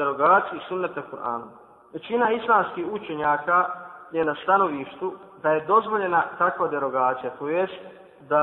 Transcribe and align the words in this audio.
derogaciju 0.00 0.60
sunneta 0.68 1.02
Kur'ana. 1.10 1.46
Većina 1.92 2.32
islamskih 2.32 2.86
učenjaka 2.92 3.66
je 4.12 4.24
na 4.24 4.34
stanovištu 4.42 5.12
da 5.42 5.50
je 5.50 5.64
dozvoljena 5.66 6.22
takva 6.38 6.68
derogacija, 6.68 7.30
to 7.38 7.48
jest 7.48 7.80
da 8.28 8.42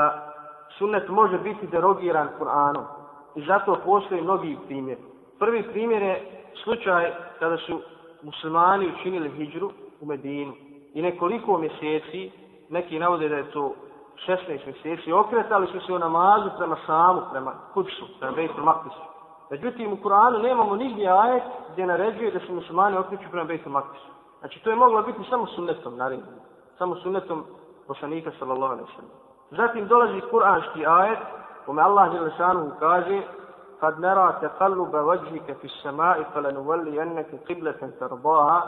sunnet 0.77 1.09
može 1.09 1.37
biti 1.37 1.67
derogiran 1.67 2.27
Kur'anom. 2.39 2.83
I 3.35 3.45
zato 3.45 3.77
postoji 3.85 4.21
mnogi 4.21 4.57
primjer. 4.67 4.97
Prvi 5.39 5.63
primjer 5.63 6.01
je 6.01 6.43
slučaj 6.63 7.11
kada 7.39 7.57
su 7.57 7.81
muslimani 8.21 8.93
učinili 8.99 9.29
hijđru 9.29 9.71
u 10.01 10.05
Medinu 10.05 10.53
i 10.93 11.01
nekoliko 11.01 11.57
mjeseci, 11.57 12.31
neki 12.69 12.99
navode 12.99 13.29
da 13.29 13.35
je 13.35 13.51
to 13.51 13.73
16 14.27 14.59
mjeseci, 14.65 15.11
okretali 15.11 15.67
su 15.67 15.79
se 15.79 15.93
u 15.93 15.99
namazu 15.99 16.49
prema 16.57 16.77
samu, 16.85 17.21
prema 17.31 17.53
kuću, 17.73 18.05
prema 18.19 18.35
Bejtul 18.35 18.63
Maktisu. 18.63 19.16
Međutim, 19.49 19.93
u 19.93 19.97
Kur'anu 19.97 20.41
nemamo 20.41 20.75
nigdje 20.75 21.11
ajet 21.11 21.43
gdje 21.71 21.85
naređuje 21.85 22.31
da 22.31 22.39
se 22.39 22.51
muslimani 22.51 22.97
okreću 22.97 23.23
prema 23.31 23.45
Bejtu 23.45 23.69
Maktisu. 23.69 24.07
Znači, 24.39 24.63
to 24.63 24.69
je 24.69 24.75
moglo 24.75 25.01
biti 25.01 25.19
samo 25.29 25.47
sunnetom, 25.47 25.97
naravno. 25.97 26.25
Samo 26.77 26.95
sunnetom 26.95 27.43
poslanika, 27.87 28.31
sallallahu 28.39 28.73
alaihi 28.73 28.91
sallam. 28.95 29.11
Zatim 29.51 29.87
dolazi 29.87 30.21
kur'anski 30.31 30.85
ajet, 30.87 31.19
kome 31.65 31.81
Allah 31.81 32.13
je 32.13 32.21
lešanu 32.21 32.71
kaže, 32.79 33.21
kad 33.79 33.99
nera 33.99 34.39
teqalluba 34.41 35.01
vajhika 35.01 35.53
fi 35.61 35.69
samai, 35.83 36.23
falan 36.33 36.57
uvalli 36.57 36.95
jenneke 36.95 37.37
qibleten 37.47 37.91
tarbaha, 37.99 38.61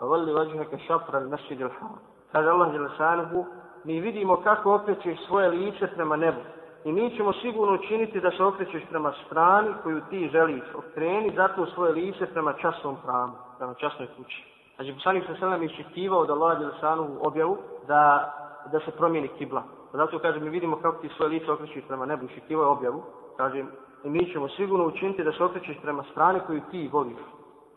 uvalli 0.00 0.32
vajhaka 0.32 0.78
šafra 0.78 1.18
al 1.18 1.28
masjid 1.28 1.62
al 1.62 1.68
haram. 1.68 1.98
Kaže 2.32 2.48
Allah 2.48 2.74
je 2.74 2.80
lešanu, 2.80 3.44
mi 3.84 4.00
vidimo 4.00 4.36
kako 4.36 4.74
okrećeš 4.74 5.26
svoje 5.26 5.48
lice 5.48 5.86
prema 5.86 6.16
nebu. 6.16 6.40
I 6.86 6.92
mi 6.92 7.16
ćemo 7.16 7.32
sigurno 7.32 7.74
učiniti 7.74 8.20
da 8.20 8.30
se 8.30 8.44
okrećeš 8.44 8.82
prema 8.90 9.12
strani 9.26 9.68
koju 9.82 10.00
ti 10.10 10.28
želiš. 10.32 10.64
Okreni 10.74 11.32
zato 11.36 11.66
svoje 11.66 11.92
lice 11.92 12.26
prema 12.26 12.52
časnom 12.52 12.96
pravu, 13.04 13.32
prema 13.58 13.74
časnoj 13.74 14.08
kući. 14.16 14.44
Znači, 14.76 14.92
poslanik 14.92 15.24
sa 15.26 15.34
selam 15.38 15.62
je 15.62 15.66
iščekivao 15.66 16.26
da 16.26 16.32
Allah 16.32 16.58
Đelešanu 16.58 17.08
objavu 17.20 17.58
da, 17.86 18.32
da 18.72 18.80
se 18.80 18.90
promijeni 18.90 19.28
kibla. 19.28 19.62
Pa 19.92 19.98
zato 19.98 20.18
kaže, 20.18 20.40
mi 20.40 20.50
vidimo 20.50 20.76
kako 20.76 20.96
ti 21.02 21.08
svoje 21.16 21.28
lice 21.28 21.52
okrećeš 21.52 21.84
prema 21.88 22.06
nebu, 22.06 22.24
iščekivao 22.24 22.64
je 22.64 22.70
objavu. 22.70 23.02
Kaže, 23.36 23.64
i 24.04 24.10
mi 24.10 24.32
ćemo 24.32 24.48
sigurno 24.48 24.86
učiniti 24.86 25.24
da 25.24 25.32
se 25.32 25.44
okrećeš 25.44 25.76
prema 25.82 26.04
strani 26.10 26.40
koju 26.46 26.60
ti 26.70 26.90
voliš. 26.92 27.18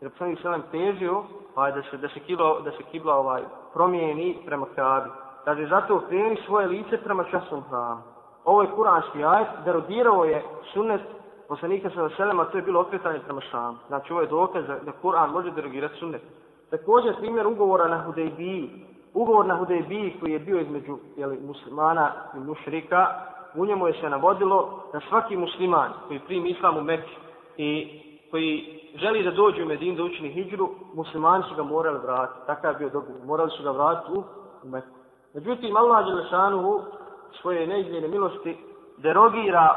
Jer 0.00 0.10
poslanik 0.10 0.38
sa 0.38 0.42
selam 0.42 0.62
težio 0.70 1.24
pa 1.54 1.70
da 1.70 1.82
se, 1.82 1.96
da 1.96 2.08
se 2.08 2.20
kibla, 2.20 2.60
da 2.60 2.70
se 2.70 2.82
kibla 2.82 3.14
ovaj, 3.14 3.42
promijeni 3.72 4.38
prema 4.46 4.66
kabi. 4.74 5.10
Kaže, 5.44 5.66
zato 5.66 5.96
okreni 5.96 6.36
svoje 6.46 6.66
lice 6.66 7.02
prema 7.04 7.24
časnom 7.24 7.62
pravu. 7.70 8.19
Ovo 8.44 8.62
je 8.62 8.70
kuranski 8.76 9.24
ajet, 9.24 9.48
derodirao 9.64 10.24
je 10.24 10.44
sunnet 10.72 11.00
poslanika 11.48 11.90
sa 11.90 12.08
selema, 12.16 12.44
to 12.44 12.58
je 12.58 12.62
bilo 12.62 12.80
okretanje 12.80 13.18
prema 13.18 13.40
šamu. 13.40 13.78
Znači, 13.88 14.12
ovo 14.12 14.20
je 14.20 14.26
dokaz 14.26 14.66
da, 14.66 14.78
da 14.78 14.92
Kur'an 15.02 15.32
može 15.32 15.50
derogirati 15.50 15.98
sunnet. 15.98 16.22
Također, 16.70 17.16
primjer 17.16 17.46
ugovora 17.46 17.88
na 17.88 18.02
Hudejbiji. 18.02 18.70
Ugovor 19.14 19.46
na 19.46 19.56
Hudejbiji 19.56 20.16
koji 20.20 20.32
je 20.32 20.38
bio 20.38 20.60
između 20.60 20.98
jeli, 21.16 21.38
muslimana 21.46 22.12
i 22.36 22.38
mušrika, 22.38 23.06
u 23.54 23.66
njemu 23.66 23.86
je 23.86 23.92
se 24.00 24.10
navodilo 24.10 24.82
da 24.92 25.00
svaki 25.08 25.36
musliman 25.36 25.92
koji 26.08 26.20
primi 26.20 26.50
islam 26.50 26.76
u 26.76 26.82
Mekke 26.82 27.16
i 27.56 28.00
koji 28.30 28.80
želi 28.94 29.22
da 29.22 29.30
dođe 29.30 29.62
u 29.62 29.66
Medinu 29.66 29.96
da 29.96 30.02
učini 30.02 30.28
hijđru, 30.28 30.68
muslimani 30.94 31.44
su 31.48 31.54
ga 31.54 31.62
morali 31.62 31.98
vratiti. 31.98 32.46
Takav 32.46 32.72
je 32.72 32.78
bio 32.78 32.88
dogovor. 32.88 33.24
Morali 33.24 33.50
su 33.50 33.62
ga 33.62 33.70
vratiti 33.70 34.12
u 34.12 34.24
Meku. 34.68 34.86
Međutim, 35.34 35.76
Allah 35.76 36.06
Đelešanuhu 36.06 36.80
svoje 37.40 37.66
neizmjene 37.66 38.08
milosti 38.08 38.58
derogira 38.96 39.74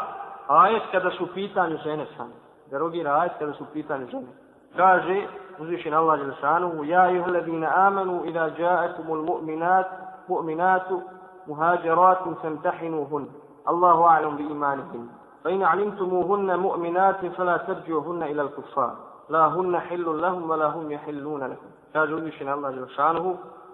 ajet 0.48 0.84
kada 0.92 1.12
su 1.12 1.24
u 1.24 1.28
pitanju 1.34 1.78
žene 1.84 2.06
same. 2.18 2.34
Derogira 2.72 3.20
ajet 3.20 3.32
kada 3.40 3.54
su 3.54 3.64
u 3.64 3.68
pitanju 3.74 4.08
žene. 4.08 4.28
Kaže, 4.76 5.28
uzvišen 5.60 5.94
Allah 5.94 6.20
Đelešanuhu, 6.20 6.84
Ja 6.84 7.10
juhledine 7.10 7.68
amanu 7.76 8.26
ida 8.26 8.50
ja'akumul 8.58 9.24
mu'minat, 9.24 9.86
mu'minatu, 10.28 11.02
muhađeratum 11.48 12.36
femtahinuhun. 12.42 13.28
Allahu 13.66 14.04
a'lam 14.04 14.38
bi 14.38 14.44
imanihim. 14.44 15.10
Fa 15.44 15.50
in 15.50 15.64
alimtumuhunna 15.64 16.58
mu'minatin 16.58 17.36
fala 17.36 17.58
tarđuhunna 17.58 18.30
ila 18.30 18.44
al-kuffar. 18.44 18.90
La 19.30 19.50
hunna 19.50 19.80
hillun 19.90 20.20
lahum, 20.22 20.50
wa 20.50 20.56
la 20.58 20.72
hum 20.72 20.92
jahilluna 20.92 21.48
lakum. 21.48 21.68
Kaže 21.94 22.16
uzvišen 22.16 22.50
Allah 22.50 22.74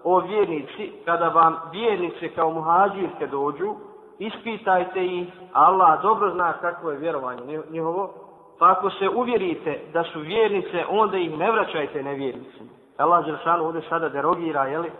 o 0.04 0.18
vjernici, 0.20 0.92
kada 1.04 1.28
vam 1.28 1.56
vjernice 1.72 2.28
kao 2.28 2.50
muhađirke 2.50 3.26
dođu, 3.26 3.74
ispitajte 4.18 5.04
ih, 5.06 5.28
Allah 5.52 6.02
dobro 6.02 6.30
zna 6.30 6.52
kakvo 6.52 6.90
je 6.90 6.98
vjerovanje 6.98 7.62
njihovo, 7.70 8.14
pa 8.58 8.70
ako 8.70 8.90
se 8.90 9.08
uvjerite 9.08 9.80
da 9.92 10.04
su 10.04 10.20
vjernice, 10.20 10.84
onda 10.88 11.16
ih 11.18 11.38
ne 11.38 11.52
vraćajte 11.52 12.02
nevjernicima. 12.02 12.70
Allah 12.96 13.24
Đelšanu 13.26 13.64
ovdje 13.64 13.82
sada 13.88 14.08
derogira, 14.08 14.64
jeli, 14.64 14.90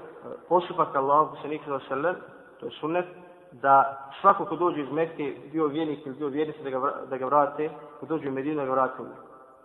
postupak 0.49 0.97
Allah, 0.97 1.29
se 1.43 1.49
nikada 1.49 1.79
sallam, 1.89 2.15
to 2.61 2.67
je 2.67 2.73
sunnet, 2.81 3.07
da 3.53 4.07
svako 4.21 4.45
ko 4.45 4.57
dođe 4.57 4.81
iz 4.81 4.93
Mekke, 4.93 5.35
bio 5.53 5.67
vjernik 5.67 6.07
ili 6.07 6.15
bio 6.15 6.29
vjernice, 6.29 6.63
da 6.63 6.71
ga, 6.71 6.93
da 7.11 7.17
ga 7.17 7.27
vrate, 7.27 7.71
ko 8.01 8.07
dođe 8.07 8.29
u 8.29 8.33
Medinu, 8.33 8.57
da 8.57 8.65
ga 8.65 8.73
vrate 8.73 9.03
u 9.03 9.07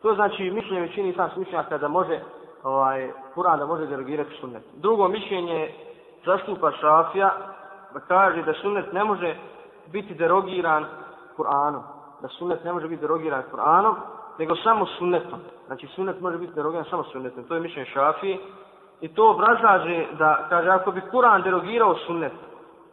To 0.01 0.15
znači 0.15 0.51
mišljenje 0.51 0.81
većini 0.81 1.09
islamskih 1.09 1.35
slučnjaka 1.35 1.77
da 1.77 1.87
može 1.87 2.19
ovaj, 2.65 3.11
Kur'an 3.35 3.59
da 3.59 3.65
može 3.65 3.85
derogirati 3.85 4.37
sunnet. 4.39 4.63
Drugo 4.75 5.07
mišljenje 5.07 5.71
zastupa 6.25 6.71
Šafija 6.71 7.29
da 7.93 7.99
kaže 7.99 8.41
da 8.41 8.53
sunnet 8.53 8.93
ne 8.93 9.03
može 9.03 9.35
biti 9.91 10.13
derogiran 10.13 10.85
Kur'anom. 11.37 11.81
Da 12.21 12.27
sunnet 12.27 12.63
ne 12.63 12.73
može 12.73 12.87
biti 12.87 13.01
derogiran 13.01 13.43
Kur'anom, 13.51 13.95
nego 14.39 14.55
samo 14.55 14.85
sunnetom. 14.85 15.39
Znači 15.67 15.87
sunnet 15.87 16.21
može 16.21 16.37
biti 16.37 16.53
derogiran 16.53 16.85
samo 16.89 17.03
sunnetom. 17.03 17.43
To 17.43 17.53
je 17.55 17.61
mišljenje 17.61 17.89
Šafije. 17.89 18.37
I 19.01 19.07
to 19.07 19.31
obrazlaže 19.31 20.05
da, 20.17 20.45
kaže, 20.49 20.69
ako 20.69 20.91
bi 20.91 21.01
Kur'an 21.11 21.43
derogirao 21.43 21.95
sunnet, 21.95 22.33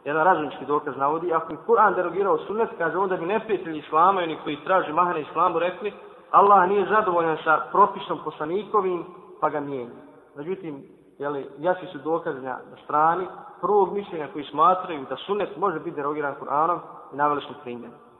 jedan 0.05 0.23
razumski 0.23 0.65
dokaz 0.65 0.97
navodi, 0.97 1.33
ako 1.33 1.47
bi 1.53 1.57
Kur'an 1.67 1.95
derogirao 1.95 2.37
sunnet, 2.37 2.69
kaže, 2.77 2.97
onda 2.97 3.17
bi 3.17 3.25
neprijatelji 3.25 3.79
Islama 3.79 4.21
i 4.21 4.23
oni 4.23 4.37
koji 4.43 4.63
traži 4.63 4.93
mahane 4.93 5.21
Islamu 5.21 5.59
rekli, 5.59 5.93
Allah 6.31 6.69
nije 6.69 6.85
zadovoljan 6.85 7.37
sa 7.43 7.61
propisom 7.71 8.19
poslanikovim, 8.23 9.05
pa 9.43 9.49
ga 9.49 9.59
mijenja. 9.59 9.91
Međutim, 10.35 10.83
jeli, 11.19 11.49
jasni 11.59 11.87
su 11.91 11.97
dokaze 11.97 12.41
na 12.41 12.59
strani 12.83 13.27
prvog 13.61 13.93
mišljenja 13.93 14.27
koji 14.33 14.45
smatraju 14.45 15.05
da 15.09 15.15
sunet 15.15 15.57
može 15.57 15.79
biti 15.79 15.95
derogiran 15.95 16.35
Kur'anom 16.41 16.79
i 17.13 17.15
naveli 17.15 17.41
smo 17.41 17.55
primjer. 17.63 17.91